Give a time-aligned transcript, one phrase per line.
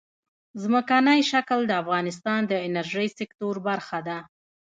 [0.63, 4.17] ځمکنی شکل د افغانستان د انرژۍ سکتور برخه ده.